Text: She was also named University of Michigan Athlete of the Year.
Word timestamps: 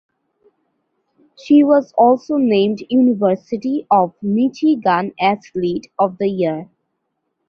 She 1.37 1.63
was 1.63 1.93
also 1.95 2.37
named 2.37 2.81
University 2.89 3.85
of 3.91 4.15
Michigan 4.23 5.13
Athlete 5.21 5.91
of 5.99 6.17
the 6.17 6.27
Year. 6.27 6.67